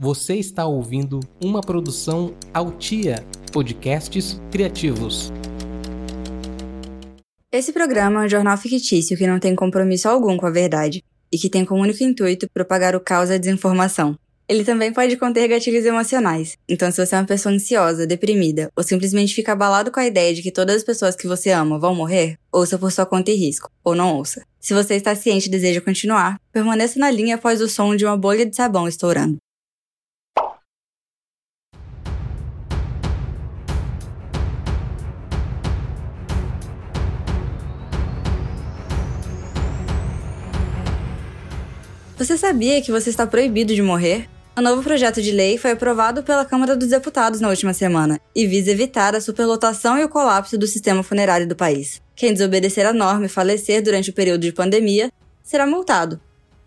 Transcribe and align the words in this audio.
Você 0.00 0.36
está 0.36 0.64
ouvindo 0.64 1.18
uma 1.42 1.60
produção 1.60 2.32
Altia 2.54 3.16
Podcasts 3.52 4.40
Criativos. 4.48 5.32
Esse 7.50 7.72
programa 7.72 8.22
é 8.22 8.26
um 8.26 8.28
jornal 8.28 8.56
fictício 8.56 9.16
que 9.16 9.26
não 9.26 9.40
tem 9.40 9.56
compromisso 9.56 10.08
algum 10.08 10.36
com 10.36 10.46
a 10.46 10.50
verdade 10.50 11.02
e 11.32 11.36
que 11.36 11.50
tem 11.50 11.64
como 11.64 11.82
único 11.82 12.04
intuito 12.04 12.48
propagar 12.54 12.94
o 12.94 13.00
caos 13.00 13.28
e 13.28 13.32
a 13.32 13.38
desinformação. 13.38 14.16
Ele 14.48 14.62
também 14.62 14.92
pode 14.92 15.16
conter 15.16 15.48
gatilhos 15.48 15.84
emocionais, 15.84 16.56
então 16.68 16.92
se 16.92 17.04
você 17.04 17.16
é 17.16 17.18
uma 17.18 17.26
pessoa 17.26 17.52
ansiosa, 17.52 18.06
deprimida 18.06 18.70
ou 18.76 18.84
simplesmente 18.84 19.34
fica 19.34 19.50
abalado 19.50 19.90
com 19.90 19.98
a 19.98 20.06
ideia 20.06 20.32
de 20.32 20.42
que 20.42 20.52
todas 20.52 20.76
as 20.76 20.84
pessoas 20.84 21.16
que 21.16 21.26
você 21.26 21.50
ama 21.50 21.76
vão 21.76 21.96
morrer, 21.96 22.38
ouça 22.52 22.78
por 22.78 22.92
sua 22.92 23.04
conta 23.04 23.32
e 23.32 23.34
risco, 23.34 23.68
ou 23.82 23.96
não 23.96 24.16
ouça. 24.16 24.44
Se 24.60 24.72
você 24.72 24.94
está 24.94 25.16
ciente 25.16 25.48
e 25.48 25.50
deseja 25.50 25.80
continuar, 25.80 26.40
permaneça 26.52 27.00
na 27.00 27.10
linha 27.10 27.34
após 27.34 27.60
o 27.60 27.68
som 27.68 27.96
de 27.96 28.06
uma 28.06 28.16
bolha 28.16 28.46
de 28.46 28.54
sabão 28.54 28.86
estourando. 28.86 29.38
Você 42.18 42.36
sabia 42.36 42.82
que 42.82 42.90
você 42.90 43.10
está 43.10 43.28
proibido 43.28 43.72
de 43.72 43.80
morrer? 43.80 44.28
O 44.56 44.60
novo 44.60 44.82
projeto 44.82 45.22
de 45.22 45.30
lei 45.30 45.56
foi 45.56 45.70
aprovado 45.70 46.20
pela 46.24 46.44
Câmara 46.44 46.76
dos 46.76 46.88
Deputados 46.88 47.40
na 47.40 47.48
última 47.48 47.72
semana 47.72 48.20
e 48.34 48.44
visa 48.44 48.72
evitar 48.72 49.14
a 49.14 49.20
superlotação 49.20 49.96
e 49.96 50.02
o 50.02 50.08
colapso 50.08 50.58
do 50.58 50.66
sistema 50.66 51.04
funerário 51.04 51.46
do 51.46 51.54
país. 51.54 52.02
Quem 52.16 52.32
desobedecer 52.32 52.84
a 52.84 52.92
norma 52.92 53.26
e 53.26 53.28
falecer 53.28 53.80
durante 53.80 54.10
o 54.10 54.12
período 54.12 54.40
de 54.40 54.52
pandemia 54.52 55.12
será 55.44 55.64
multado. 55.64 56.20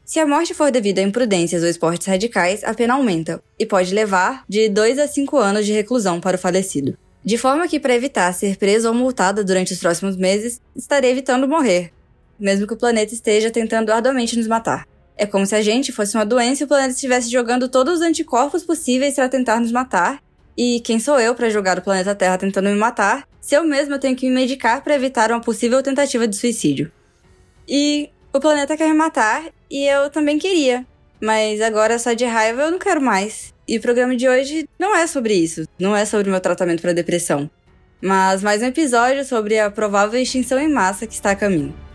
Se 0.06 0.22
a 0.22 0.26
morte 0.26 0.54
for 0.54 0.72
devido 0.72 1.00
a 1.00 1.04
imprudências 1.04 1.62
ou 1.62 1.68
esportes 1.68 2.08
radicais, 2.08 2.64
a 2.64 2.74
pena 2.74 2.94
aumenta 2.94 3.44
e 3.60 3.66
pode 3.66 3.94
levar 3.94 4.46
de 4.48 4.70
2 4.70 5.00
a 5.00 5.08
5 5.08 5.38
anos 5.38 5.66
de 5.66 5.74
reclusão 5.74 6.22
para 6.22 6.38
o 6.38 6.40
falecido. 6.40 6.98
De 7.26 7.38
forma 7.38 7.68
que, 7.68 7.78
para 7.78 7.94
evitar 7.94 8.32
ser 8.34 8.56
preso 8.56 8.88
ou 8.88 8.94
multado 8.94 9.44
durante 9.44 9.74
os 9.74 9.80
próximos 9.80 10.16
meses, 10.16 10.62
estarei 10.74 11.12
evitando 11.12 11.46
morrer, 11.46 11.92
mesmo 12.40 12.66
que 12.66 12.74
o 12.74 12.78
planeta 12.78 13.14
esteja 13.14 13.52
tentando 13.52 13.92
arduamente 13.92 14.38
nos 14.38 14.48
matar. 14.48 14.90
É 15.22 15.28
como 15.28 15.46
se 15.46 15.54
a 15.54 15.62
gente 15.62 15.92
fosse 15.92 16.18
uma 16.18 16.26
doença 16.26 16.64
e 16.64 16.66
o 16.66 16.68
planeta 16.68 16.96
estivesse 16.96 17.30
jogando 17.30 17.70
todos 17.70 17.98
os 17.98 18.02
anticorpos 18.02 18.64
possíveis 18.64 19.14
para 19.14 19.30
tentar 19.30 19.60
nos 19.60 19.72
matar. 19.72 20.20
E 20.58 20.80
quem 20.80 21.00
sou 21.00 21.20
eu 21.20 21.36
para 21.36 21.48
jogar 21.48 21.78
o 21.78 21.82
planeta 21.84 22.16
Terra 22.16 22.40
tentando 22.40 22.70
me 22.70 22.76
matar, 22.76 23.28
se 23.40 23.54
eu 23.54 23.64
mesma 23.64 24.00
tenho 24.00 24.16
que 24.16 24.28
me 24.28 24.34
medicar 24.34 24.84
para 24.84 24.96
evitar 24.96 25.30
uma 25.30 25.40
possível 25.40 25.84
tentativa 25.84 26.28
de 26.28 26.36
suicídio? 26.36 26.92
E 27.70 28.10
o 28.34 28.40
planeta 28.40 28.76
quer 28.76 28.88
me 28.88 28.96
matar 28.96 29.44
e 29.70 29.86
eu 29.86 30.10
também 30.10 30.40
queria, 30.40 30.88
mas 31.22 31.62
agora 31.62 32.00
só 32.00 32.14
de 32.14 32.26
raiva 32.26 32.64
eu 32.64 32.72
não 32.72 32.80
quero 32.80 33.00
mais. 33.00 33.54
E 33.68 33.78
o 33.78 33.82
programa 33.82 34.16
de 34.16 34.28
hoje 34.28 34.68
não 34.80 34.96
é 34.96 35.06
sobre 35.06 35.36
isso, 35.36 35.68
não 35.78 35.96
é 35.96 36.04
sobre 36.04 36.30
o 36.30 36.32
meu 36.32 36.42
tratamento 36.42 36.82
para 36.82 36.94
depressão, 36.94 37.48
mas 38.02 38.42
mais 38.42 38.64
um 38.64 38.66
episódio 38.66 39.24
sobre 39.24 39.60
a 39.60 39.70
provável 39.70 40.20
extinção 40.20 40.58
em 40.58 40.68
massa 40.68 41.06
que 41.06 41.14
está 41.14 41.30
a 41.30 41.36
caminho. 41.36 41.91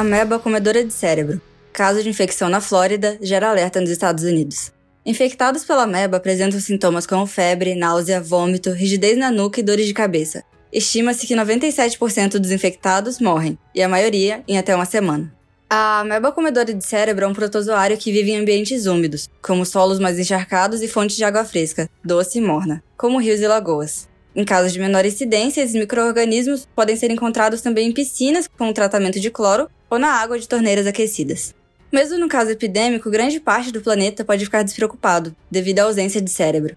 Ameba 0.00 0.38
comedora 0.38 0.82
de 0.82 0.94
cérebro. 0.94 1.42
Caso 1.74 2.02
de 2.02 2.08
infecção 2.08 2.48
na 2.48 2.62
Flórida 2.62 3.18
gera 3.20 3.50
alerta 3.50 3.82
nos 3.82 3.90
Estados 3.90 4.24
Unidos. 4.24 4.72
Infectados 5.04 5.62
pela 5.62 5.82
ameba 5.82 6.16
apresentam 6.16 6.58
sintomas 6.58 7.06
como 7.06 7.26
febre, 7.26 7.74
náusea, 7.74 8.18
vômito, 8.18 8.70
rigidez 8.70 9.18
na 9.18 9.30
nuca 9.30 9.60
e 9.60 9.62
dores 9.62 9.84
de 9.84 9.92
cabeça. 9.92 10.42
Estima-se 10.72 11.26
que 11.26 11.34
97% 11.34 12.38
dos 12.38 12.50
infectados 12.50 13.20
morrem, 13.20 13.58
e 13.74 13.82
a 13.82 13.88
maioria 13.90 14.42
em 14.48 14.56
até 14.56 14.74
uma 14.74 14.86
semana. 14.86 15.30
A 15.68 16.00
ameba 16.00 16.32
comedora 16.32 16.72
de 16.72 16.82
cérebro 16.82 17.26
é 17.26 17.28
um 17.28 17.34
protozoário 17.34 17.98
que 17.98 18.10
vive 18.10 18.30
em 18.30 18.38
ambientes 18.38 18.86
úmidos, 18.86 19.28
como 19.42 19.66
solos 19.66 19.98
mais 19.98 20.18
encharcados 20.18 20.80
e 20.80 20.88
fontes 20.88 21.16
de 21.16 21.24
água 21.24 21.44
fresca, 21.44 21.90
doce 22.02 22.38
e 22.38 22.40
morna, 22.40 22.82
como 22.96 23.20
rios 23.20 23.40
e 23.40 23.46
lagoas. 23.46 24.08
Em 24.34 24.46
casos 24.46 24.72
de 24.72 24.80
menor 24.80 25.04
incidência, 25.04 25.60
esses 25.60 25.74
micro-organismos 25.74 26.66
podem 26.74 26.96
ser 26.96 27.10
encontrados 27.10 27.60
também 27.60 27.88
em 27.88 27.92
piscinas 27.92 28.48
com 28.48 28.72
tratamento 28.72 29.20
de 29.20 29.30
cloro 29.30 29.68
ou 29.90 29.98
na 29.98 30.08
água 30.08 30.38
de 30.38 30.48
torneiras 30.48 30.86
aquecidas. 30.86 31.54
Mesmo 31.92 32.16
no 32.16 32.28
caso 32.28 32.52
epidêmico, 32.52 33.10
grande 33.10 33.40
parte 33.40 33.72
do 33.72 33.80
planeta 33.80 34.24
pode 34.24 34.44
ficar 34.44 34.62
despreocupado, 34.62 35.34
devido 35.50 35.80
à 35.80 35.82
ausência 35.82 36.22
de 36.22 36.30
cérebro. 36.30 36.76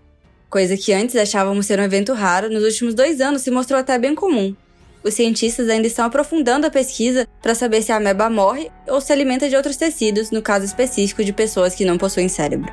Coisa 0.50 0.76
que 0.76 0.92
antes 0.92 1.16
achávamos 1.16 1.68
ser 1.68 1.80
um 1.80 1.84
evento 1.84 2.14
raro, 2.14 2.50
nos 2.50 2.64
últimos 2.64 2.96
dois 2.96 3.22
anos 3.22 3.44
se 3.44 3.52
mostrou 3.52 3.80
até 3.80 3.98
bem 3.98 4.16
comum. 4.16 4.56
Os 5.04 5.14
cientistas 5.14 5.70
ainda 5.70 5.86
estão 5.86 6.06
aprofundando 6.06 6.66
a 6.66 6.72
pesquisa 6.72 7.28
para 7.42 7.54
saber 7.54 7.82
se 7.82 7.92
a 7.92 7.98
ameba 7.98 8.30
morre 8.30 8.72
ou 8.88 9.02
se 9.02 9.12
alimenta 9.12 9.50
de 9.50 9.56
outros 9.56 9.76
tecidos, 9.76 10.32
no 10.32 10.42
caso 10.42 10.66
específico 10.66 11.24
de 11.24 11.34
pessoas 11.34 11.76
que 11.76 11.86
não 11.86 11.98
possuem 11.98 12.30
cérebro. 12.30 12.72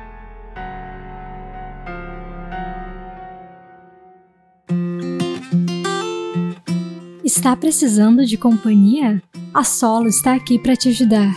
Está 7.23 7.55
precisando 7.55 8.25
de 8.25 8.37
companhia? 8.37 9.21
A 9.53 9.65
Solo 9.65 10.07
está 10.07 10.33
aqui 10.33 10.57
para 10.57 10.77
te 10.77 10.87
ajudar. 10.87 11.35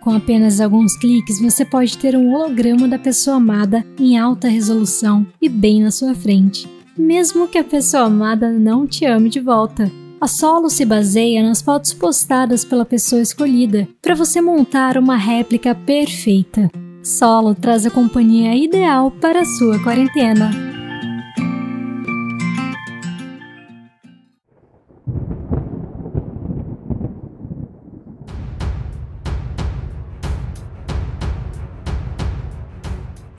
Com 0.00 0.10
apenas 0.10 0.60
alguns 0.60 0.96
cliques, 0.96 1.40
você 1.40 1.64
pode 1.64 1.96
ter 1.96 2.16
um 2.16 2.34
holograma 2.34 2.88
da 2.88 2.98
pessoa 2.98 3.36
amada 3.36 3.86
em 4.00 4.18
alta 4.18 4.48
resolução 4.48 5.24
e 5.40 5.48
bem 5.48 5.80
na 5.80 5.92
sua 5.92 6.12
frente, 6.12 6.68
mesmo 6.98 7.46
que 7.46 7.56
a 7.56 7.62
pessoa 7.62 8.04
amada 8.04 8.50
não 8.50 8.84
te 8.84 9.04
ame 9.04 9.30
de 9.30 9.38
volta. 9.38 9.88
A 10.20 10.26
Solo 10.26 10.68
se 10.68 10.84
baseia 10.84 11.40
nas 11.40 11.62
fotos 11.62 11.92
postadas 11.92 12.64
pela 12.64 12.84
pessoa 12.84 13.22
escolhida 13.22 13.88
para 14.02 14.16
você 14.16 14.40
montar 14.40 14.98
uma 14.98 15.16
réplica 15.16 15.72
perfeita. 15.72 16.68
Solo 17.00 17.54
traz 17.54 17.86
a 17.86 17.90
companhia 17.90 18.56
ideal 18.56 19.08
para 19.12 19.42
a 19.42 19.44
sua 19.44 19.80
quarentena. 19.84 20.71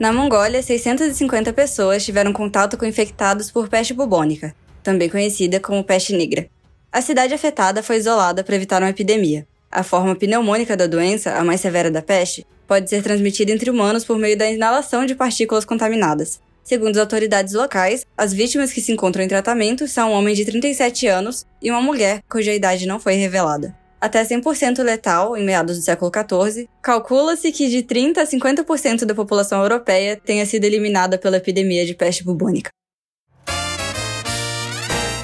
Na 0.04 0.12
Mongólia, 0.12 0.62
650 0.62 1.50
pessoas 1.54 2.04
tiveram 2.04 2.30
contato 2.30 2.76
com 2.76 2.84
infectados 2.84 3.50
por 3.50 3.70
peste 3.70 3.94
bubônica, 3.94 4.54
também 4.82 5.08
conhecida 5.08 5.58
como 5.58 5.82
peste 5.82 6.14
negra. 6.14 6.46
A 6.92 7.00
cidade 7.00 7.32
afetada 7.32 7.82
foi 7.82 7.96
isolada 7.96 8.44
para 8.44 8.54
evitar 8.54 8.82
uma 8.82 8.90
epidemia. 8.90 9.46
A 9.72 9.82
forma 9.82 10.14
pneumônica 10.14 10.76
da 10.76 10.86
doença, 10.86 11.32
a 11.32 11.42
mais 11.42 11.62
severa 11.62 11.90
da 11.90 12.02
peste, 12.02 12.46
pode 12.68 12.90
ser 12.90 13.02
transmitida 13.02 13.50
entre 13.50 13.70
humanos 13.70 14.04
por 14.04 14.18
meio 14.18 14.36
da 14.36 14.50
inalação 14.50 15.06
de 15.06 15.14
partículas 15.14 15.64
contaminadas. 15.64 16.38
Segundo 16.62 16.96
as 16.96 17.00
autoridades 17.00 17.54
locais, 17.54 18.04
as 18.14 18.30
vítimas 18.30 18.74
que 18.74 18.82
se 18.82 18.92
encontram 18.92 19.24
em 19.24 19.28
tratamento 19.28 19.88
são 19.88 20.10
um 20.10 20.12
homem 20.12 20.34
de 20.34 20.44
37 20.44 21.06
anos 21.06 21.46
e 21.62 21.70
uma 21.70 21.80
mulher 21.80 22.22
cuja 22.28 22.52
idade 22.52 22.86
não 22.86 23.00
foi 23.00 23.14
revelada 23.14 23.74
até 24.04 24.22
100% 24.22 24.82
letal 24.82 25.34
em 25.34 25.42
meados 25.42 25.78
do 25.78 25.82
século 25.82 26.12
XIV, 26.12 26.68
calcula-se 26.82 27.50
que 27.50 27.70
de 27.70 27.82
30 27.82 28.20
a 28.20 28.26
50% 28.26 29.06
da 29.06 29.14
população 29.14 29.62
europeia 29.62 30.14
tenha 30.22 30.44
sido 30.44 30.64
eliminada 30.64 31.16
pela 31.16 31.38
epidemia 31.38 31.86
de 31.86 31.94
peste 31.94 32.22
bubônica. 32.22 32.68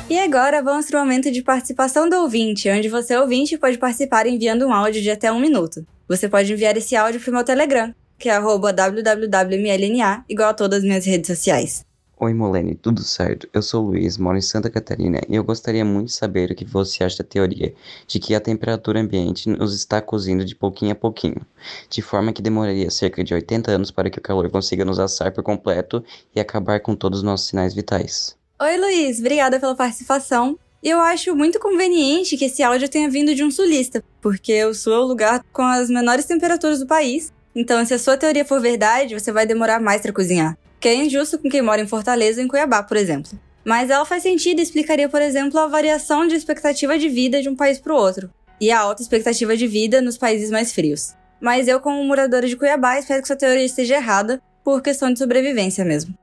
E 0.09 0.19
agora 0.19 0.63
vamos 0.63 0.87
para 0.87 0.99
o 0.99 1.05
momento 1.05 1.31
de 1.31 1.43
participação 1.43 2.09
do 2.09 2.17
ouvinte, 2.17 2.71
onde 2.71 2.89
você, 2.89 3.15
ouvinte, 3.17 3.59
pode 3.59 3.77
participar 3.77 4.27
enviando 4.27 4.67
um 4.67 4.73
áudio 4.73 5.03
de 5.03 5.11
até 5.11 5.31
um 5.31 5.39
minuto. 5.39 5.87
Você 6.09 6.27
pode 6.27 6.51
enviar 6.51 6.75
esse 6.75 6.97
áudio 6.97 7.21
para 7.21 7.31
o 7.31 7.35
meu 7.35 7.45
Telegram, 7.45 7.95
que 8.19 8.31
é 8.31 8.41
www.mlna, 8.41 10.25
igual 10.27 10.49
a 10.49 10.55
todas 10.55 10.79
as 10.79 10.85
minhas 10.85 11.05
redes 11.05 11.27
sociais. 11.27 11.90
Oi, 12.23 12.35
Molene, 12.35 12.75
tudo 12.75 13.03
certo? 13.03 13.49
Eu 13.51 13.63
sou 13.63 13.83
Luiz, 13.83 14.19
moro 14.19 14.37
em 14.37 14.43
Santa 14.43 14.69
Catarina 14.69 15.19
e 15.27 15.35
eu 15.35 15.43
gostaria 15.43 15.83
muito 15.87 16.09
de 16.09 16.13
saber 16.13 16.51
o 16.51 16.55
que 16.55 16.67
você 16.67 17.03
acha 17.03 17.23
da 17.23 17.25
teoria 17.27 17.73
de 18.07 18.19
que 18.19 18.35
a 18.35 18.41
temperatura 18.41 19.01
ambiente 19.01 19.49
nos 19.49 19.75
está 19.75 20.03
cozindo 20.03 20.45
de 20.45 20.55
pouquinho 20.55 20.93
a 20.93 20.95
pouquinho, 20.95 21.41
de 21.89 22.03
forma 22.03 22.31
que 22.31 22.43
demoraria 22.43 22.91
cerca 22.91 23.25
de 23.25 23.33
80 23.33 23.71
anos 23.71 23.91
para 23.91 24.11
que 24.11 24.19
o 24.19 24.21
calor 24.21 24.51
consiga 24.51 24.85
nos 24.85 24.99
assar 24.99 25.33
por 25.33 25.43
completo 25.43 26.05
e 26.37 26.39
acabar 26.39 26.81
com 26.81 26.95
todos 26.95 27.21
os 27.21 27.25
nossos 27.25 27.47
sinais 27.47 27.73
vitais. 27.73 28.37
Oi, 28.61 28.77
Luiz, 28.77 29.19
obrigada 29.19 29.59
pela 29.59 29.75
participação. 29.75 30.59
Eu 30.83 31.01
acho 31.01 31.35
muito 31.35 31.59
conveniente 31.59 32.37
que 32.37 32.45
esse 32.45 32.63
áudio 32.63 32.91
tenha 32.91 33.09
vindo 33.09 33.35
de 33.35 33.43
um 33.43 33.51
sulista, 33.51 34.05
porque 34.21 34.63
o 34.67 34.75
sul 34.75 34.93
é 34.93 34.99
o 34.99 35.07
lugar 35.07 35.43
com 35.55 35.63
as 35.63 35.89
menores 35.89 36.27
temperaturas 36.27 36.81
do 36.81 36.87
país. 36.87 37.33
Então, 37.55 37.83
se 37.87 37.95
a 37.95 37.99
sua 37.99 38.19
teoria 38.19 38.45
for 38.45 38.61
verdade, 38.61 39.19
você 39.19 39.33
vai 39.33 39.47
demorar 39.47 39.81
mais 39.81 40.03
para 40.03 40.13
cozinhar 40.13 40.59
que 40.81 40.89
é 40.89 40.95
injusto 40.95 41.39
com 41.39 41.51
quem 41.51 41.61
mora 41.61 41.83
em 41.83 41.87
Fortaleza 41.87 42.41
ou 42.41 42.45
em 42.47 42.49
Cuiabá, 42.49 42.83
por 42.83 42.97
exemplo. 42.97 43.39
Mas 43.63 43.91
ela 43.91 44.07
faz 44.07 44.23
sentido 44.23 44.59
e 44.59 44.63
explicaria, 44.63 45.09
por 45.09 45.21
exemplo, 45.21 45.61
a 45.61 45.67
variação 45.67 46.27
de 46.27 46.35
expectativa 46.35 46.99
de 46.99 47.09
vida 47.09 47.43
de 47.43 47.49
um 47.51 47.55
país 47.55 47.79
para 47.79 47.93
o 47.93 47.97
outro, 47.97 48.31
e 48.59 48.71
a 48.71 48.81
alta 48.81 49.03
expectativa 49.03 49.55
de 49.55 49.67
vida 49.67 50.01
nos 50.01 50.17
países 50.17 50.51
mais 50.51 50.73
frios. 50.73 51.15
Mas 51.39 51.69
eu, 51.69 51.81
como 51.81 52.03
moradora 52.05 52.49
de 52.49 52.57
Cuiabá, 52.57 52.99
espero 52.99 53.21
que 53.21 53.29
sua 53.29 53.37
teoria 53.37 53.65
esteja 53.65 53.97
errada, 53.97 54.41
por 54.65 54.83
questão 54.83 55.13
de 55.13 55.19
sobrevivência 55.19 55.85
mesmo. 55.85 56.15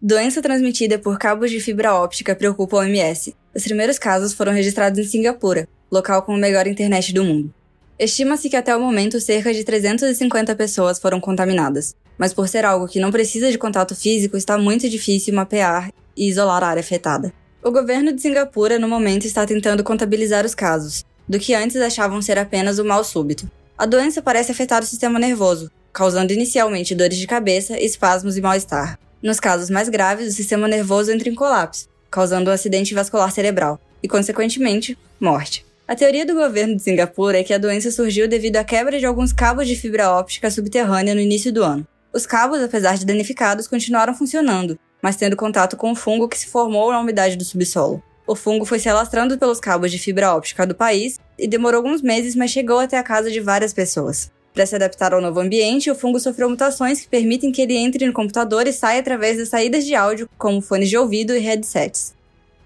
Doença 0.00 0.40
transmitida 0.40 0.98
por 0.98 1.18
cabos 1.18 1.50
de 1.50 1.58
fibra 1.58 1.94
óptica 1.94 2.34
preocupa 2.34 2.76
a 2.76 2.80
OMS. 2.80 3.34
Os 3.54 3.64
primeiros 3.64 3.98
casos 3.98 4.32
foram 4.32 4.52
registrados 4.52 4.98
em 4.98 5.04
Singapura, 5.04 5.68
local 5.90 6.22
com 6.22 6.34
a 6.34 6.38
melhor 6.38 6.66
internet 6.68 7.12
do 7.12 7.24
mundo. 7.24 7.52
Estima-se 7.98 8.50
que 8.50 8.56
até 8.56 8.76
o 8.76 8.80
momento 8.80 9.18
cerca 9.18 9.54
de 9.54 9.64
350 9.64 10.54
pessoas 10.54 10.98
foram 10.98 11.18
contaminadas, 11.18 11.94
mas 12.18 12.34
por 12.34 12.46
ser 12.46 12.62
algo 12.62 12.86
que 12.86 13.00
não 13.00 13.10
precisa 13.10 13.50
de 13.50 13.56
contato 13.56 13.94
físico, 13.94 14.36
está 14.36 14.58
muito 14.58 14.86
difícil 14.86 15.32
mapear 15.32 15.90
e 16.14 16.28
isolar 16.28 16.62
a 16.62 16.68
área 16.68 16.80
afetada. 16.80 17.32
O 17.64 17.70
governo 17.70 18.12
de 18.12 18.20
Singapura, 18.20 18.78
no 18.78 18.86
momento, 18.86 19.26
está 19.26 19.46
tentando 19.46 19.82
contabilizar 19.82 20.44
os 20.44 20.54
casos, 20.54 21.06
do 21.26 21.38
que 21.38 21.54
antes 21.54 21.76
achavam 21.76 22.20
ser 22.20 22.38
apenas 22.38 22.78
o 22.78 22.84
mal 22.84 23.02
súbito. 23.02 23.50
A 23.78 23.86
doença 23.86 24.20
parece 24.20 24.52
afetar 24.52 24.82
o 24.82 24.86
sistema 24.86 25.18
nervoso, 25.18 25.70
causando 25.90 26.34
inicialmente 26.34 26.94
dores 26.94 27.16
de 27.16 27.26
cabeça, 27.26 27.80
espasmos 27.80 28.36
e 28.36 28.42
mal-estar. 28.42 28.98
Nos 29.22 29.40
casos 29.40 29.70
mais 29.70 29.88
graves, 29.88 30.28
o 30.28 30.36
sistema 30.36 30.68
nervoso 30.68 31.10
entra 31.10 31.30
em 31.30 31.34
colapso, 31.34 31.88
causando 32.10 32.50
um 32.50 32.52
acidente 32.52 32.92
vascular 32.92 33.32
cerebral 33.32 33.80
e, 34.02 34.06
consequentemente, 34.06 34.98
morte. 35.18 35.64
A 35.88 35.94
teoria 35.94 36.26
do 36.26 36.34
governo 36.34 36.74
de 36.74 36.82
Singapura 36.82 37.38
é 37.38 37.44
que 37.44 37.54
a 37.54 37.58
doença 37.58 37.92
surgiu 37.92 38.26
devido 38.26 38.56
à 38.56 38.64
quebra 38.64 38.98
de 38.98 39.06
alguns 39.06 39.32
cabos 39.32 39.68
de 39.68 39.76
fibra 39.76 40.10
óptica 40.10 40.50
subterrânea 40.50 41.14
no 41.14 41.20
início 41.20 41.52
do 41.52 41.62
ano. 41.62 41.86
Os 42.12 42.26
cabos, 42.26 42.60
apesar 42.60 42.98
de 42.98 43.06
danificados, 43.06 43.68
continuaram 43.68 44.12
funcionando, 44.12 44.76
mas 45.00 45.14
tendo 45.14 45.36
contato 45.36 45.76
com 45.76 45.92
o 45.92 45.94
fungo 45.94 46.28
que 46.28 46.36
se 46.36 46.48
formou 46.48 46.90
na 46.90 46.98
umidade 46.98 47.36
do 47.36 47.44
subsolo. 47.44 48.02
O 48.26 48.34
fungo 48.34 48.64
foi 48.64 48.80
se 48.80 48.88
alastrando 48.88 49.38
pelos 49.38 49.60
cabos 49.60 49.92
de 49.92 49.98
fibra 49.98 50.34
óptica 50.34 50.66
do 50.66 50.74
país 50.74 51.20
e 51.38 51.46
demorou 51.46 51.78
alguns 51.78 52.02
meses, 52.02 52.34
mas 52.34 52.50
chegou 52.50 52.80
até 52.80 52.98
a 52.98 53.04
casa 53.04 53.30
de 53.30 53.38
várias 53.38 53.72
pessoas. 53.72 54.32
Para 54.52 54.66
se 54.66 54.74
adaptar 54.74 55.14
ao 55.14 55.20
novo 55.20 55.38
ambiente, 55.38 55.88
o 55.88 55.94
fungo 55.94 56.18
sofreu 56.18 56.50
mutações 56.50 57.00
que 57.00 57.08
permitem 57.08 57.52
que 57.52 57.62
ele 57.62 57.76
entre 57.76 58.04
no 58.04 58.12
computador 58.12 58.66
e 58.66 58.72
saia 58.72 58.98
através 58.98 59.38
das 59.38 59.50
saídas 59.50 59.84
de 59.84 59.94
áudio, 59.94 60.28
como 60.36 60.60
fones 60.60 60.88
de 60.88 60.98
ouvido 60.98 61.32
e 61.32 61.38
headsets. 61.38 62.12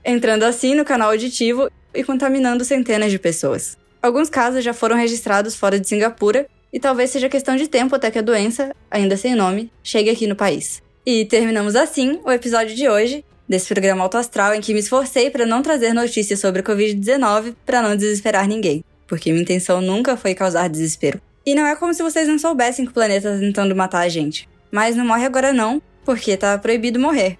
Entrando 0.02 0.44
assim 0.44 0.74
no 0.74 0.86
canal 0.86 1.10
auditivo 1.10 1.68
e 1.94 2.04
contaminando 2.04 2.64
centenas 2.64 3.10
de 3.10 3.18
pessoas. 3.18 3.76
Alguns 4.02 4.30
casos 4.30 4.64
já 4.64 4.72
foram 4.72 4.96
registrados 4.96 5.54
fora 5.54 5.78
de 5.78 5.86
Singapura 5.86 6.46
e 6.72 6.80
talvez 6.80 7.10
seja 7.10 7.28
questão 7.28 7.56
de 7.56 7.68
tempo 7.68 7.94
até 7.94 8.10
que 8.10 8.18
a 8.18 8.22
doença, 8.22 8.74
ainda 8.90 9.16
sem 9.16 9.34
nome, 9.34 9.70
chegue 9.82 10.10
aqui 10.10 10.26
no 10.26 10.36
país. 10.36 10.82
E 11.04 11.24
terminamos 11.24 11.76
assim 11.76 12.20
o 12.24 12.30
episódio 12.30 12.74
de 12.74 12.88
hoje 12.88 13.24
desse 13.48 13.66
programa 13.66 14.04
Alto 14.04 14.16
Astral 14.16 14.54
em 14.54 14.60
que 14.60 14.72
me 14.72 14.80
esforcei 14.80 15.28
para 15.28 15.44
não 15.44 15.60
trazer 15.60 15.92
notícias 15.92 16.38
sobre 16.38 16.60
a 16.60 16.64
Covid-19 16.64 17.54
para 17.66 17.82
não 17.82 17.96
desesperar 17.96 18.46
ninguém, 18.46 18.84
porque 19.06 19.30
minha 19.30 19.42
intenção 19.42 19.80
nunca 19.80 20.16
foi 20.16 20.34
causar 20.34 20.68
desespero. 20.68 21.20
E 21.44 21.54
não 21.54 21.66
é 21.66 21.74
como 21.74 21.92
se 21.92 22.02
vocês 22.02 22.28
não 22.28 22.38
soubessem 22.38 22.84
que 22.84 22.90
o 22.90 22.94
planeta 22.94 23.32
tá 23.32 23.38
tentando 23.38 23.74
matar 23.74 24.00
a 24.00 24.08
gente. 24.08 24.48
Mas 24.70 24.94
não 24.94 25.04
morre 25.04 25.24
agora 25.24 25.52
não, 25.52 25.82
porque 26.04 26.36
tá 26.36 26.56
proibido 26.58 27.00
morrer. 27.00 27.36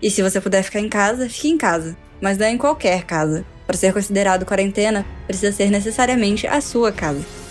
E 0.00 0.10
se 0.10 0.22
você 0.22 0.40
puder 0.40 0.64
ficar 0.64 0.80
em 0.80 0.88
casa, 0.88 1.28
fique 1.28 1.48
em 1.48 1.56
casa. 1.56 1.96
Mas 2.20 2.38
não 2.38 2.46
em 2.46 2.58
qualquer 2.58 3.04
casa. 3.04 3.44
Para 3.72 3.78
ser 3.78 3.94
considerado 3.94 4.44
quarentena, 4.44 5.02
precisa 5.26 5.50
ser 5.50 5.70
necessariamente 5.70 6.46
a 6.46 6.60
sua 6.60 6.92
casa. 6.92 7.41